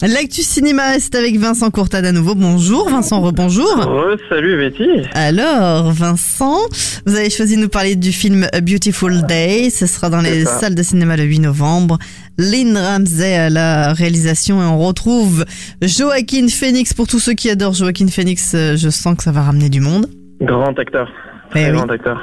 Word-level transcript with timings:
L'actu 0.00 0.42
cinéma, 0.42 1.00
c'est 1.00 1.16
avec 1.16 1.36
Vincent 1.38 1.70
Courtade 1.70 2.04
à 2.04 2.12
nouveau. 2.12 2.36
Bonjour 2.36 2.88
Vincent, 2.88 3.20
rebonjour. 3.20 3.66
Oh, 3.88 4.14
salut 4.28 4.56
Betty. 4.56 4.86
Alors 5.12 5.90
Vincent, 5.90 6.56
vous 7.04 7.16
avez 7.16 7.30
choisi 7.30 7.56
de 7.56 7.62
nous 7.62 7.68
parler 7.68 7.96
du 7.96 8.12
film 8.12 8.46
A 8.52 8.60
Beautiful 8.60 9.22
Day. 9.26 9.70
Ce 9.70 9.86
sera 9.86 10.08
dans 10.08 10.20
les 10.20 10.44
salles 10.44 10.76
de 10.76 10.82
cinéma 10.84 11.16
le 11.16 11.24
8 11.24 11.40
novembre. 11.40 11.98
Lynn 12.38 12.76
Ramsey 12.78 13.34
à 13.36 13.50
la 13.50 13.92
réalisation 13.92 14.62
et 14.62 14.66
on 14.66 14.78
retrouve 14.78 15.44
Joaquin 15.82 16.46
Phoenix. 16.46 16.94
Pour 16.94 17.08
tous 17.08 17.18
ceux 17.18 17.34
qui 17.34 17.50
adorent 17.50 17.74
Joaquin 17.74 18.06
Phoenix, 18.06 18.52
euh, 18.54 18.76
je 18.76 18.90
sens 18.90 19.16
que 19.16 19.24
ça 19.24 19.32
va 19.32 19.42
ramener 19.42 19.68
du 19.68 19.80
monde. 19.80 20.06
Grand 20.40 20.78
acteur. 20.78 21.08
Eh 21.48 21.50
Très 21.50 21.70
oui. 21.72 21.76
grand 21.76 21.90
acteur. 21.90 22.18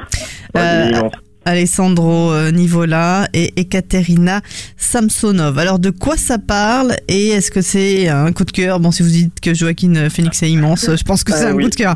Ouais, 0.55 0.61
Euh, 0.61 0.89
immense. 0.91 1.11
Alessandro 1.45 2.31
euh, 2.31 2.51
Nivola 2.51 3.27
et 3.33 3.53
Ekaterina 3.55 4.41
Samsonov. 4.77 5.57
Alors 5.59 5.79
de 5.79 5.91
quoi 5.91 6.17
ça 6.17 6.37
parle 6.37 6.93
et 7.07 7.29
est-ce 7.29 7.51
que 7.51 7.61
c'est 7.61 8.07
un 8.09 8.31
coup 8.33 8.43
de 8.45 8.51
cœur? 8.51 8.79
Bon, 8.79 8.91
si 8.91 9.03
vous 9.03 9.09
dites 9.09 9.39
que 9.39 9.53
Joaquin 9.53 10.09
Phoenix 10.09 10.41
est 10.43 10.49
immense, 10.49 10.89
je 10.95 11.03
pense 11.03 11.23
que 11.23 11.31
c'est 11.31 11.45
Ah, 11.45 11.49
un 11.51 11.55
oui. 11.55 11.63
coup 11.63 11.69
de 11.69 11.75
cœur. 11.75 11.95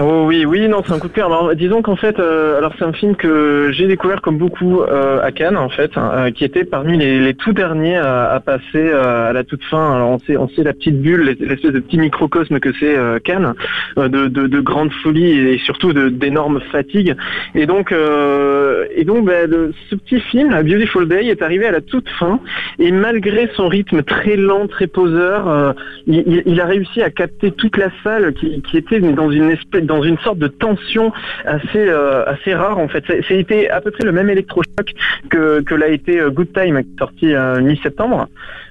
Oh, 0.00 0.24
oui, 0.28 0.44
oui, 0.44 0.68
non, 0.68 0.82
c'est 0.86 0.92
un 0.92 0.98
coup 1.00 1.08
de 1.08 1.12
cœur. 1.12 1.26
Alors, 1.26 1.54
disons 1.56 1.82
qu'en 1.82 1.96
fait, 1.96 2.20
euh, 2.20 2.58
alors 2.58 2.72
c'est 2.78 2.84
un 2.84 2.92
film 2.92 3.16
que 3.16 3.70
j'ai 3.72 3.88
découvert 3.88 4.20
comme 4.22 4.38
beaucoup 4.38 4.80
euh, 4.82 5.20
à 5.22 5.32
Cannes, 5.32 5.56
en 5.56 5.70
fait, 5.70 5.90
hein, 5.96 6.10
euh, 6.14 6.30
qui 6.30 6.44
était 6.44 6.64
parmi 6.64 6.96
les, 6.96 7.20
les 7.20 7.34
tout 7.34 7.52
derniers 7.52 7.96
à, 7.96 8.30
à 8.30 8.40
passer 8.40 8.62
euh, 8.76 9.30
à 9.30 9.32
la 9.32 9.42
toute 9.42 9.64
fin. 9.64 9.94
Alors, 9.96 10.10
on 10.10 10.18
sait, 10.20 10.36
on 10.36 10.48
sait 10.50 10.62
la 10.62 10.72
petite 10.72 11.00
bulle, 11.00 11.36
l'espèce 11.40 11.72
de 11.72 11.80
petit 11.80 11.98
microcosme 11.98 12.60
que 12.60 12.70
c'est 12.78 12.96
euh, 12.96 13.18
Cannes, 13.18 13.54
euh, 13.98 14.08
de, 14.08 14.28
de, 14.28 14.46
de 14.46 14.60
grande 14.60 14.92
folie 15.02 15.32
et 15.32 15.58
surtout 15.58 15.92
de- 15.92 16.08
d'énorme 16.10 16.60
fatigue. 16.70 17.16
Et 17.56 17.66
donc, 17.66 17.90
euh, 17.90 18.84
et 18.94 19.04
donc, 19.04 19.26
ben, 19.26 19.50
ce 19.90 19.94
petit 19.94 20.20
film, 20.20 20.52
A 20.52 20.62
Beautiful 20.62 21.08
Day, 21.08 21.26
est 21.26 21.42
arrivé 21.42 21.66
à 21.66 21.70
la 21.70 21.80
toute 21.80 22.08
fin. 22.08 22.40
Et 22.78 22.90
malgré 22.90 23.48
son 23.54 23.68
rythme 23.68 24.02
très 24.02 24.36
lent, 24.36 24.66
très 24.66 24.86
poseur, 24.86 25.48
euh, 25.48 25.72
il, 26.06 26.60
a 26.60 26.66
réussi 26.66 27.02
à 27.02 27.10
capter 27.10 27.50
toute 27.52 27.76
la 27.76 27.90
salle 28.02 28.34
qui, 28.34 28.76
était 28.76 29.00
dans 29.00 29.30
une 29.30 30.18
sorte 30.18 30.38
de 30.38 30.48
tension 30.48 31.12
assez 31.44 31.88
euh, 31.88 32.24
rare 32.46 32.78
en 32.78 32.88
fait. 32.88 33.04
C'était 33.26 33.68
à 33.68 33.80
peu 33.80 33.90
près 33.90 34.04
le 34.04 34.12
même 34.12 34.30
électrochoc 34.30 34.94
que, 35.28 35.60
que 35.60 35.74
l'a 35.74 35.88
été 35.88 36.20
euh, 36.20 36.30
Good 36.30 36.52
Time, 36.52 36.82
qui 36.82 36.90
est 36.90 36.98
sorti 36.98 37.62
mi-septembre 37.62 38.28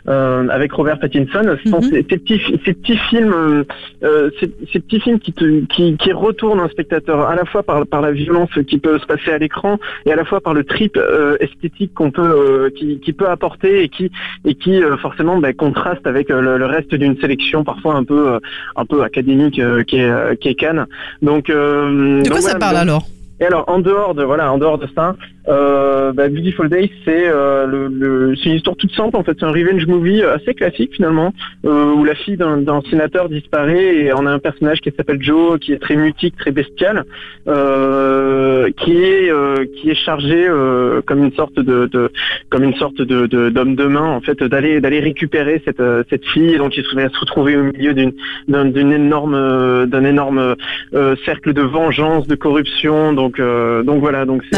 euh, 0.10 0.48
avec 0.50 0.72
Robert 0.74 1.00
Pattinson. 1.00 1.58
Sont 1.68 1.78
Mhm. 1.82 1.90
ces, 1.92 2.04
petits 2.04 2.42
ces 2.66 2.74
petits 2.74 2.98
films, 3.10 3.34
euh, 3.34 3.64
euh, 4.04 4.30
ces, 4.40 4.52
ces 4.72 4.80
petits 4.80 5.00
films 5.00 5.20
qui, 5.20 5.34
te, 5.34 5.66
qui 5.66 5.98
qui 5.98 6.12
retournent 6.12 6.60
un 6.60 6.70
spectateur 6.70 7.22
à 7.28 7.36
la 7.36 7.46
fois 7.46 7.64
par 7.64 7.86
par 7.86 8.02
la 8.02 8.12
violence 8.12 8.50
qui 8.68 8.78
peut 8.80 8.98
se 9.00 9.06
passer 9.06 9.32
à 9.32 9.38
l'écran 9.38 9.80
et 10.06 10.12
à 10.12 10.16
la 10.16 10.26
fois 10.26 10.42
par 10.42 10.54
le 10.54 10.64
trip 10.64 10.98
euh, 10.98 11.38
esthétique 11.40 11.94
qu'on 11.94 12.12
peut 12.12 12.22
euh, 12.22 12.70
qui, 12.70 13.00
qui 13.00 13.14
peut 13.14 13.28
apporter 13.30 13.84
et 13.84 13.90
qui 13.90 14.12
et 14.46 14.56
qui 14.56 14.82
euh, 14.84 14.98
forcément 14.98 15.38
bah, 15.38 15.54
contraste 15.54 16.06
avec 16.08 16.30
le, 16.30 16.58
le 16.58 16.66
reste 16.66 16.94
d'une 16.96 17.18
sélection 17.20 17.64
parfois 17.64 17.96
un 17.96 18.04
peu 18.04 18.30
euh, 18.34 18.40
un 18.76 18.86
peu 18.86 19.04
académique 19.04 19.60
euh, 19.60 19.84
qui 19.84 19.98
est 19.98 20.10
euh, 20.10 20.36
qui 20.36 20.50
est 20.50 20.56
Cannes. 20.56 20.86
Donc 21.22 21.50
euh, 21.50 22.20
De 22.20 22.24
donc 22.24 22.32
quoi 22.34 22.42
ça 22.42 22.52
voilà, 22.52 22.60
parle 22.60 22.74
donc- 22.76 22.82
alors? 22.84 23.04
Et 23.40 23.46
alors, 23.46 23.66
en 23.68 23.78
dehors 23.78 24.16
de 24.16 24.24
voilà, 24.24 24.52
en 24.52 24.58
dehors 24.58 24.80
de 24.80 24.88
ça, 24.96 25.16
euh, 25.48 26.12
bah, 26.14 26.30
Beautiful 26.30 26.70
Day, 26.70 26.90
c'est 27.06 27.28
euh, 27.28 27.66
le, 27.68 27.88
le- 27.88 28.36
c'est 28.36 28.50
une 28.50 28.56
histoire 28.56 28.76
toute 28.76 28.92
simple 28.94 29.16
en 29.18 29.24
fait. 29.24 29.36
C'est 29.40 29.46
un 29.46 29.52
revenge 29.52 29.86
movie 29.88 30.22
euh, 30.22 30.36
assez 30.36 30.54
classique 30.54 30.92
finalement, 30.96 31.34
euh, 31.66 31.94
où 31.94 32.04
la 32.04 32.16
fille 32.16 32.38
d'un 32.38 32.58
d'un 32.58 32.82
sénateur 32.90 33.30
disparaît 33.30 33.96
et 33.98 34.14
on 34.14 34.26
a 34.26 34.32
un 34.32 34.40
personnage 34.40 34.82
qui 34.82 34.92
s'appelle 34.96 35.22
Joe, 35.22 35.60
qui 35.60 35.74
est 35.74 35.80
très 35.80 35.96
mutique, 35.96 36.36
très 36.38 36.52
bestial, 36.52 37.06
euh, 37.48 38.70
qui 38.82 38.92
est 39.04 39.32
euh, 39.32 39.66
qui 39.76 39.90
est 39.90 39.96
chargé 39.96 40.48
euh, 40.48 41.02
comme 41.06 41.24
une 41.24 41.34
sorte 41.34 41.56
de, 41.60 41.86
de 41.88 42.12
comme 42.50 42.64
une 42.64 42.76
sorte 42.76 42.98
de 43.02 43.26
de- 43.28 43.50
d'homme 43.50 43.76
de, 43.76 43.86
main 43.86 44.06
en 44.18 44.22
fait 44.22 44.42
d'aller 44.44 44.82
d'aller 44.82 45.00
récupérer 45.00 45.62
cette 45.66 45.82
cette 46.10 46.26
fille. 46.26 46.54
Et 46.54 46.58
donc 46.58 46.76
il 46.78 46.84
se 46.84 46.96
va 46.96 47.10
se 47.10 47.20
retrouver 47.20 47.56
au 47.58 47.64
milieu 47.64 47.94
d'une 47.94 48.14
d'un- 48.48 48.66
d'une 48.66 48.92
énorme 48.92 49.86
d'un 49.88 50.04
énorme 50.04 50.56
euh, 50.94 51.16
cercle 51.26 51.54
de 51.54 51.62
vengeance, 51.62 52.28
de 52.28 52.36
corruption. 52.36 53.14
Donc, 53.14 53.40
euh, 53.40 53.84
donc 53.84 54.00
voilà. 54.00 54.26
Donc 54.26 54.44
c'est 54.52 54.58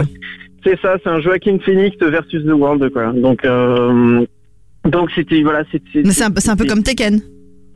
Un 0.00 0.06
C'est 0.64 0.78
ça, 0.80 0.96
c'est 1.02 1.08
un 1.08 1.20
Joaquin 1.20 1.58
Phoenix 1.64 1.96
versus 2.00 2.44
the 2.44 2.52
world 2.52 2.88
quoi. 2.92 3.12
Donc, 3.12 3.44
euh, 3.44 4.24
donc 4.84 5.10
c'était 5.14 5.42
voilà, 5.42 5.64
c'est. 5.72 5.82
Mais 5.94 6.10
c'est 6.10 6.24
un, 6.24 6.52
un 6.52 6.56
peu 6.56 6.66
comme 6.66 6.82
Tekken. 6.82 7.20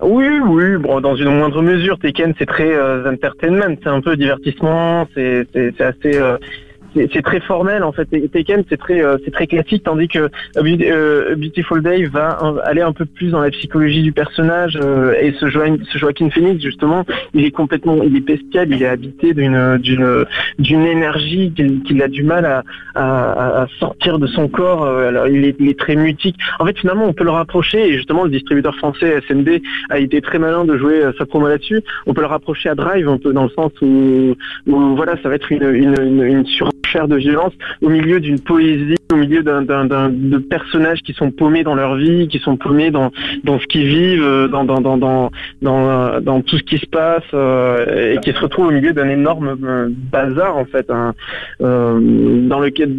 Oui, 0.03 0.27
oui, 0.47 0.77
bon, 0.77 1.01
dans 1.01 1.15
une 1.17 1.31
moindre 1.39 1.63
mesure. 1.63 1.99
Tekken, 1.99 2.35
c'est 2.39 2.47
très 2.47 2.75
euh, 2.75 3.11
entertainment, 3.11 3.77
c'est 3.83 3.89
un 3.89 4.01
peu 4.01 4.17
divertissement, 4.17 5.09
c'est 5.15 5.47
assez. 5.81 6.17
euh, 6.17 6.37
c'est 6.95 7.23
très 7.23 7.41
formel 7.41 7.83
en 7.83 7.93
fait. 7.93 8.09
Et 8.13 8.29
Tekken 8.29 8.65
c'est 8.69 8.77
très 8.77 9.03
euh, 9.03 9.17
c'est 9.25 9.31
très 9.31 9.47
classique 9.47 9.83
tandis 9.85 10.09
que 10.09 10.31
euh, 10.57 11.33
A 11.33 11.35
Beautiful 11.37 11.83
Day 11.83 12.05
va 12.05 12.39
aller 12.65 12.83
un 12.83 12.93
peu 12.93 13.05
plus 13.05 13.31
dans 13.31 13.41
la 13.41 13.51
psychologie 13.51 14.03
du 14.03 14.13
personnage 14.13 14.79
euh, 14.81 15.15
et 15.21 15.33
ce, 15.41 15.47
Joaquin, 15.49 15.77
ce 15.93 15.99
Joaquin 15.99 16.31
Phoenix 16.31 16.63
justement 16.63 17.05
il 17.35 17.45
est 17.45 17.51
complètement 17.51 18.03
il 18.03 18.17
est 18.17 18.21
bestial 18.21 18.69
il 18.71 18.83
est 18.83 18.87
habité 18.87 19.35
d'une 19.35 19.79
d'une 19.79 20.25
d'une 20.59 20.87
énergie 20.87 21.53
qu'il 21.87 22.03
a 22.03 22.09
du 22.09 22.23
mal 22.23 22.45
à, 22.45 22.63
à, 22.95 23.63
à 23.63 23.67
sortir 23.79 24.19
de 24.19 24.27
son 24.27 24.49
corps 24.49 24.85
Euh, 24.85 25.09
alors 25.09 25.29
il 25.29 25.45
est, 25.45 25.57
il 25.59 25.69
est 25.69 25.79
très 25.79 25.97
mutique 25.97 26.37
en 26.59 26.67
fait 26.67 26.79
finalement 26.79 27.07
on 27.07 27.13
peut 27.13 27.25
le 27.25 27.31
rapprocher 27.31 27.89
et 27.89 27.93
justement 27.97 28.25
le 28.25 28.31
distributeur 28.31 28.75
français 28.77 29.21
SND 29.27 29.63
a 29.91 29.99
été 29.99 30.21
très 30.21 30.39
malin 30.39 30.65
de 30.65 30.77
jouer 30.77 30.99
euh, 31.03 31.13
sa 31.19 31.27
promo 31.27 31.49
là-dessus 31.49 31.81
on 32.07 32.15
peut 32.15 32.21
le 32.21 32.27
rapprocher 32.27 32.69
à 32.69 32.75
Drive 32.75 33.09
un 33.09 33.19
peu 33.19 33.33
dans 33.33 33.45
le 33.45 33.51
sens 33.51 33.73
où 33.83 34.35
où 34.67 34.97
voilà, 34.97 35.15
ça 35.23 35.29
va 35.29 35.35
être 35.37 35.51
une, 35.53 35.63
une, 35.63 35.95
une, 36.01 36.23
une 36.23 36.47
de 37.09 37.17
violence 37.17 37.53
au 37.83 37.89
milieu 37.89 38.21
d'une 38.21 38.39
poésie, 38.41 38.95
au 39.13 39.17
milieu 39.17 39.43
d'un, 39.43 39.63
d'un, 39.63 39.85
d'un- 39.85 40.11
de 40.11 40.39
personnages 40.39 41.01
qui 41.03 41.13
sont 41.13 41.31
paumés 41.31 41.65
dans 41.65 41.75
leur 41.75 41.97
vie, 41.97 42.29
qui 42.29 42.39
sont 42.39 42.57
paumés 42.57 42.91
dans, 42.91 43.11
dans 43.45 43.59
ce 43.59 43.67
qu'ils 43.67 43.87
vivent, 43.87 44.23
euh, 44.23 44.49
dans, 44.49 44.65
dans, 44.65 44.81
dans, 44.81 44.97
dans, 44.97 45.31
dans, 45.63 45.89
euh, 45.91 46.21
dans 46.21 46.41
tout 46.41 46.57
ce 46.59 46.63
qui 46.63 46.79
se 46.79 46.87
passe, 46.87 47.23
euh, 47.35 48.15
et 48.15 48.19
qui 48.21 48.33
se 48.33 48.39
retrouvent 48.39 48.69
au 48.69 48.71
milieu 48.71 48.93
d'un 48.93 49.09
énorme 49.09 49.57
bazar 50.13 50.57
en 50.57 50.65
fait, 50.65 50.89
hein, 50.91 51.15
euh, 51.61 52.49
dans 52.49 52.61
lequel, 52.61 52.95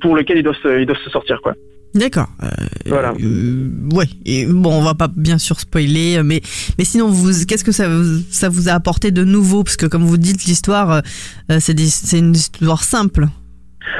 pour 0.00 0.14
lequel 0.16 0.38
ils 0.38 0.42
doivent 0.42 0.56
se, 0.62 0.80
ils 0.80 0.86
doivent 0.86 1.02
se 1.04 1.10
sortir 1.10 1.40
quoi. 1.42 1.54
D'accord. 1.92 2.28
Euh, 2.44 2.46
Voilà. 2.86 3.12
euh, 3.20 3.68
ouais. 3.92 4.04
Et 4.24 4.46
bon, 4.46 4.70
on 4.78 4.80
va 4.80 4.94
pas 4.94 5.08
bien 5.08 5.38
sûr 5.38 5.58
spoiler, 5.58 6.20
mais 6.24 6.40
mais 6.78 6.84
sinon, 6.84 7.08
vous, 7.08 7.30
qu'est-ce 7.48 7.64
que 7.64 7.72
ça 7.72 7.88
vous, 7.88 8.20
ça 8.30 8.48
vous 8.48 8.68
a 8.68 8.72
apporté 8.74 9.10
de 9.10 9.24
nouveau? 9.24 9.64
Parce 9.64 9.76
que 9.76 9.86
comme 9.86 10.04
vous 10.04 10.16
dites, 10.16 10.44
l'histoire, 10.44 11.02
euh, 11.50 11.56
c'est 11.58 11.74
des- 11.74 11.86
c'est 11.88 12.20
une 12.20 12.32
histoire 12.36 12.84
simple. 12.84 13.26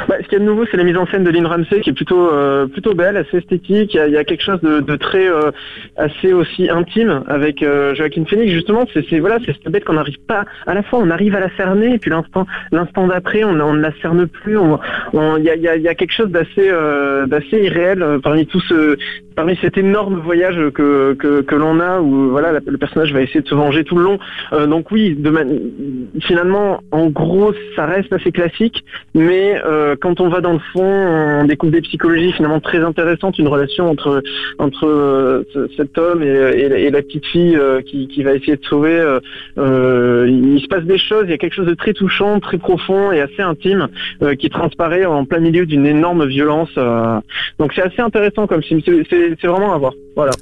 Bah, 0.08 0.16
ce 0.20 0.24
qu'il 0.24 0.34
y 0.34 0.36
a 0.36 0.38
de 0.40 0.44
nouveau, 0.44 0.64
c'est 0.70 0.76
la 0.76 0.84
mise 0.84 0.96
en 0.96 1.06
scène 1.06 1.24
de 1.24 1.30
Lynn 1.30 1.46
Ramsey 1.46 1.80
qui 1.80 1.90
est 1.90 1.94
plutôt 1.94 2.30
euh, 2.32 2.66
plutôt 2.66 2.94
belle, 2.94 3.16
assez 3.16 3.38
esthétique. 3.38 3.94
Il 3.94 4.12
y 4.12 4.16
a, 4.16 4.24
quelque 4.24 4.42
chose 4.42 4.60
de, 4.60 4.96
très 4.96 5.28
euh, 5.28 5.50
assez 5.96 6.32
aussi 6.32 6.68
intime 6.68 7.22
avec 7.28 7.62
euh, 7.62 7.94
Joaquin 7.94 8.24
Phoenix. 8.24 8.52
Justement, 8.52 8.84
c'est 8.92 9.18
voilà, 9.18 9.38
c'est 9.44 9.52
cette 9.52 9.72
bête 9.72 9.84
qu'on 9.84 9.94
n'arrive 9.94 10.20
pas. 10.26 10.44
À 10.66 10.74
la 10.74 10.82
fois, 10.82 10.98
on 11.02 11.10
arrive 11.10 11.34
à 11.34 11.40
la 11.40 11.50
cerner, 11.56 11.94
et 11.94 11.98
puis 11.98 12.10
l'instant 12.10 12.46
l'instant 12.72 13.06
d'après, 13.06 13.44
on, 13.44 13.54
ne 13.54 13.80
la 13.80 13.92
cerne 14.02 14.26
plus. 14.26 14.58
Il 14.58 15.44
y, 15.44 15.50
a, 15.50 15.54
il 15.54 15.82
y, 15.82 15.88
a, 15.88 15.94
quelque 15.94 16.12
chose 16.12 16.30
d'assez 16.30 16.70
d'assez 17.26 17.58
irréel 17.58 18.18
parmi 18.22 18.46
tout 18.46 18.60
ce 18.60 18.96
parmi 19.36 19.56
cet 19.62 19.78
énorme 19.78 20.16
voyage 20.16 20.56
que 20.74 21.14
que, 21.14 21.54
l'on 21.54 21.80
a 21.80 22.00
où 22.00 22.30
voilà 22.30 22.52
le 22.64 22.78
personnage 22.78 23.12
va 23.12 23.22
essayer 23.22 23.40
de 23.40 23.48
se 23.48 23.54
venger 23.54 23.84
tout 23.84 23.96
le 23.96 24.04
long. 24.04 24.18
Donc 24.66 24.90
oui, 24.90 25.16
finalement, 26.20 26.82
en 26.90 27.08
gros, 27.08 27.52
ça 27.76 27.86
reste 27.86 28.12
assez 28.12 28.32
classique, 28.32 28.84
mais 29.14 29.60
quand 30.00 30.20
on 30.20 30.28
va 30.28 30.40
dans 30.40 30.52
le 30.52 30.60
fond, 30.72 30.82
on 30.82 31.44
découvre 31.44 31.72
des 31.72 31.80
psychologies 31.82 32.32
finalement 32.32 32.60
très 32.60 32.78
intéressantes, 32.84 33.38
une 33.38 33.48
relation 33.48 33.88
entre 33.90 34.22
entre 34.58 34.86
euh, 34.86 35.42
ce- 35.52 35.68
cet 35.76 35.96
homme 35.98 36.22
et, 36.22 36.68
la- 36.68 36.78
et 36.78 36.90
la 36.90 37.02
petite 37.02 37.26
fille 37.26 37.56
euh, 37.56 37.80
qui, 37.82 38.08
qui 38.08 38.22
va 38.22 38.34
essayer 38.34 38.56
de 38.56 38.64
sauver. 38.64 38.92
euh, 38.98 39.20
euh, 39.58 40.26
il 40.28 40.60
se 40.60 40.66
passe 40.68 40.84
des 40.84 40.98
choses, 40.98 41.24
il 41.24 41.30
y 41.30 41.34
a 41.34 41.38
quelque 41.38 41.54
chose 41.54 41.66
de 41.66 41.74
très 41.74 41.92
touchant, 41.92 42.40
très 42.40 42.58
profond 42.58 43.12
et 43.12 43.20
assez 43.20 43.42
intime 43.42 43.88
euh, 44.22 44.34
qui 44.34 44.48
transparaît 44.50 45.04
en 45.04 45.24
plein 45.24 45.40
milieu 45.40 45.66
d'une 45.66 45.86
énorme 45.86 46.26
violence. 46.26 46.70
euh. 46.76 47.20
donc 47.58 47.72
c'est 47.74 47.82
assez 47.82 48.00
intéressant 48.02 48.46
comme 48.46 48.62
film, 48.62 48.80
c'est 48.86 49.46
vraiment 49.46 49.72
à 49.74 49.78
voir. 49.78 49.92
Voilà. 50.16 50.32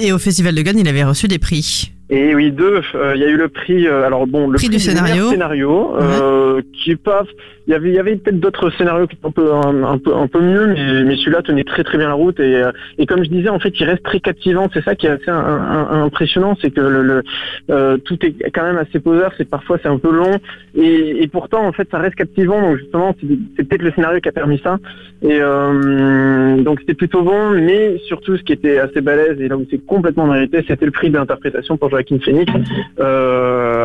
Et 0.00 0.12
au 0.12 0.18
Festival 0.18 0.54
de 0.54 0.62
Cannes, 0.62 0.78
il 0.78 0.86
avait 0.88 1.02
reçu 1.02 1.26
des 1.28 1.38
prix. 1.38 1.90
Et 2.14 2.34
oui, 2.34 2.50
deux. 2.52 2.82
euh, 2.94 3.12
Il 3.16 3.22
y 3.22 3.24
a 3.24 3.28
eu 3.28 3.36
le 3.38 3.48
prix. 3.48 3.88
euh, 3.88 4.04
alors 4.04 4.26
bon, 4.26 4.46
le 4.48 4.56
Prix 4.56 4.68
du 4.68 4.78
scénario. 4.78 5.30
scénario, 5.30 5.96
euh, 5.98 6.60
qui 6.74 6.90
est 6.90 6.96
pas. 7.02 7.24
Il 7.66 7.70
y 7.72 7.74
avait, 7.74 7.88
il 7.90 7.94
y 7.94 7.98
avait 7.98 8.16
peut-être 8.16 8.40
d'autres 8.40 8.70
scénarios 8.76 9.06
qui 9.06 9.14
étaient 9.14 9.26
un 9.26 9.30
peu, 9.30 9.52
un, 9.52 9.84
un 9.84 9.96
peu, 9.98 10.12
un 10.14 10.26
peu 10.26 10.40
mieux, 10.40 10.66
mais, 10.66 11.04
mais 11.04 11.16
celui-là 11.16 11.42
tenait 11.42 11.62
très 11.64 11.84
très 11.84 11.96
bien 11.96 12.08
la 12.08 12.14
route. 12.14 12.38
Et, 12.40 12.60
et 12.98 13.06
comme 13.06 13.22
je 13.24 13.30
disais, 13.30 13.48
en 13.48 13.60
fait, 13.60 13.72
il 13.80 13.84
reste 13.84 14.02
très 14.02 14.20
captivant. 14.20 14.68
C'est 14.74 14.82
ça 14.84 14.94
qui 14.94 15.06
est 15.06 15.10
assez 15.10 15.30
un- 15.30 16.02
impressionnant, 16.04 16.54
c'est 16.60 16.70
que 16.70 16.80
le, 16.80 17.22
le, 17.68 17.98
tout 17.98 18.18
est 18.26 18.50
quand 18.50 18.64
même 18.64 18.78
assez 18.78 18.98
poseur. 19.00 19.32
C'est 19.38 19.48
parfois 19.48 19.78
c'est 19.80 19.88
un 19.88 19.98
peu 19.98 20.10
long, 20.12 20.36
et, 20.74 21.22
et 21.22 21.28
pourtant 21.28 21.64
en 21.66 21.72
fait 21.72 21.88
ça 21.90 21.98
reste 21.98 22.16
captivant. 22.16 22.60
Donc 22.60 22.76
justement, 22.78 23.16
c'est 23.56 23.64
peut-être 23.66 23.82
le 23.82 23.92
scénario 23.92 24.20
qui 24.20 24.28
a 24.28 24.32
permis 24.32 24.60
ça. 24.62 24.78
Et 25.22 25.38
donc 26.64 26.80
c'était 26.80 26.94
plutôt 26.94 27.22
bon, 27.22 27.50
mais 27.50 27.96
surtout 28.08 28.36
ce 28.36 28.42
qui 28.42 28.52
était 28.52 28.78
assez 28.80 29.00
balèze 29.00 29.40
et 29.40 29.46
là 29.48 29.56
où 29.56 29.64
c'est 29.70 29.84
complètement 29.86 30.26
mérité, 30.26 30.64
c'était 30.66 30.84
le 30.84 30.90
prix 30.90 31.10
d'interprétation 31.10 31.76
pour 31.76 31.90
Phoenix. 32.08 32.52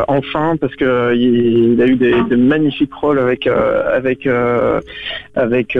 enfin, 0.08 0.56
parce 0.60 0.74
que 0.76 1.14
il, 1.14 1.80
a 1.80 1.86
eu 1.86 1.96
des, 1.96 2.36
magnifiques 2.36 2.94
rôles 2.94 3.18
avec 3.18 3.46
avec 3.46 4.26
avec 5.36 5.76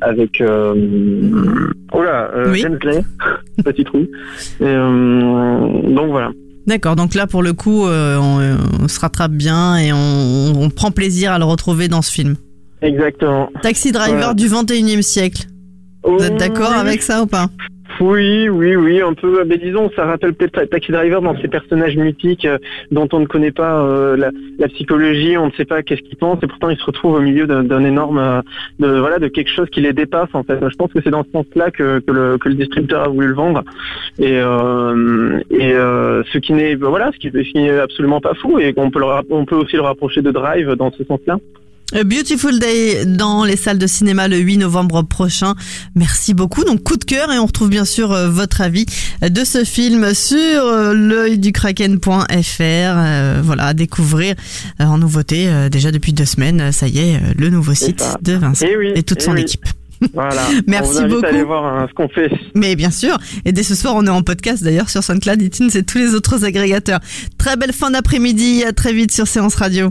avec 0.00 0.42
oh 1.92 2.02
là, 2.02 2.30
James 2.54 2.78
Gray, 2.78 3.02
petit 3.64 3.84
trou. 3.84 4.06
donc 4.60 6.10
voilà. 6.10 6.30
D'accord, 6.66 6.96
donc 6.96 7.14
là 7.14 7.28
pour 7.28 7.42
le 7.44 7.52
coup, 7.52 7.84
on, 7.84 8.88
se 8.88 9.00
rattrape 9.00 9.32
bien 9.32 9.76
et 9.78 9.92
on 9.92 10.68
prend 10.70 10.90
plaisir 10.90 11.32
à 11.32 11.38
le 11.38 11.44
retrouver 11.44 11.88
dans 11.88 12.02
ce 12.02 12.12
film. 12.12 12.36
Exactement. 12.82 13.50
Taxi 13.62 13.92
driver 13.92 14.34
du 14.34 14.46
21e 14.48 15.02
siècle. 15.02 15.46
Vous 16.04 16.22
êtes 16.22 16.36
d'accord 16.36 16.72
avec 16.72 17.02
ça 17.02 17.22
ou 17.22 17.26
pas? 17.26 17.48
Oui, 18.00 18.48
oui, 18.48 18.76
oui, 18.76 19.00
un 19.00 19.14
peu. 19.14 19.44
Mais 19.44 19.58
disons, 19.58 19.90
ça 19.94 20.04
rappelle 20.04 20.34
peut-être 20.34 20.70
Taxi 20.70 20.92
Driver 20.92 21.22
dans 21.22 21.38
ces 21.40 21.48
personnages 21.48 21.96
mythiques 21.96 22.44
euh, 22.44 22.58
dont 22.90 23.08
on 23.12 23.20
ne 23.20 23.26
connaît 23.26 23.52
pas 23.52 23.80
euh, 23.82 24.16
la, 24.16 24.68
psychologie, 24.68 25.36
on 25.38 25.46
ne 25.46 25.52
sait 25.52 25.64
pas 25.64 25.82
qu'est-ce 25.82 26.02
qu'ils 26.02 26.16
pensent, 26.16 26.42
et 26.42 26.46
pourtant 26.46 26.68
ils 26.68 26.78
se 26.78 26.84
retrouvent 26.84 27.14
au 27.14 27.20
milieu 27.20 27.46
d'un 27.46 27.84
énorme, 27.84 28.18
euh, 28.18 28.42
de, 28.80 28.98
voilà, 28.98 29.18
de 29.18 29.28
quelque 29.28 29.50
chose 29.50 29.68
qui 29.70 29.80
les 29.80 29.92
dépasse 29.92 30.28
en 30.34 30.42
fait. 30.42 30.58
Je 30.60 30.76
pense 30.76 30.92
que 30.92 31.00
c'est 31.02 31.10
dans 31.10 31.24
ce 31.24 31.30
sens-là 31.30 31.70
que, 31.70 32.02
le, 32.06 32.54
distributeur 32.54 33.02
a 33.02 33.08
voulu 33.08 33.28
le 33.28 33.34
vendre, 33.34 33.62
et, 34.18 34.34
et 34.34 35.72
ce 35.72 36.38
qui 36.38 36.52
n'est, 36.52 36.74
voilà, 36.74 37.10
ce 37.12 37.18
qui, 37.18 37.70
absolument 37.70 38.20
pas 38.20 38.34
fou, 38.34 38.58
et 38.58 38.74
on 38.76 38.90
peut, 38.90 39.02
on 39.30 39.44
peut 39.44 39.56
aussi 39.56 39.76
le 39.76 39.82
rapprocher 39.82 40.22
de 40.22 40.30
Drive 40.30 40.72
dans 40.72 40.90
ce 40.90 41.04
sens-là. 41.04 41.38
A 41.94 42.02
Beautiful 42.02 42.58
Day 42.58 43.04
dans 43.06 43.44
les 43.44 43.56
salles 43.56 43.78
de 43.78 43.86
cinéma 43.86 44.26
le 44.26 44.38
8 44.38 44.58
novembre 44.58 45.02
prochain. 45.02 45.54
Merci 45.94 46.34
beaucoup. 46.34 46.64
Donc 46.64 46.82
coup 46.82 46.96
de 46.96 47.04
cœur 47.04 47.32
et 47.32 47.38
on 47.38 47.46
retrouve 47.46 47.70
bien 47.70 47.84
sûr 47.84 48.12
euh, 48.12 48.28
votre 48.28 48.60
avis 48.60 48.86
de 49.22 49.44
ce 49.44 49.62
film 49.62 50.12
sur 50.12 50.64
euh, 50.64 50.94
l'œildukraken.fr. 50.94 52.60
Euh, 52.60 53.40
voilà, 53.42 53.66
à 53.66 53.74
découvrir 53.74 54.34
en 54.80 54.98
nouveauté 54.98 55.48
déjà 55.70 55.92
depuis 55.92 56.12
deux 56.12 56.24
semaines. 56.24 56.72
Ça 56.72 56.88
y 56.88 56.98
est, 56.98 57.20
le 57.38 57.50
nouveau 57.50 57.74
site 57.74 58.02
de 58.20 58.32
Vincent 58.32 58.66
eh 58.68 58.98
et, 58.98 59.02
toute 59.04 59.22
son 59.22 59.36
équipe. 59.36 59.64
Voilà. 60.12 60.42
Merci 60.66 60.98
on 61.04 61.08
beaucoup. 61.08 61.24
Aller 61.24 61.44
voir 61.44 61.64
hein, 61.64 61.86
ce 61.88 61.94
qu'on 61.94 62.08
fait. 62.08 62.30
Mais 62.54 62.74
bien 62.74 62.90
sûr. 62.90 63.16
Et 63.44 63.52
dès 63.52 63.62
ce 63.62 63.76
soir, 63.76 63.94
on 63.94 64.04
est 64.06 64.10
en 64.10 64.22
podcast 64.22 64.64
d'ailleurs 64.64 64.90
sur 64.90 65.04
SoundCloud, 65.04 65.40
iTunes 65.40 65.70
et 65.74 65.84
tous 65.84 65.98
les 65.98 66.14
autres 66.14 66.44
agrégateurs. 66.44 67.00
Très 67.38 67.56
belle 67.56 67.72
fin 67.72 67.92
d'après-midi. 67.92 68.64
À 68.64 68.72
très 68.72 68.92
vite 68.92 69.12
sur 69.12 69.28
Séance 69.28 69.54
Radio. 69.54 69.90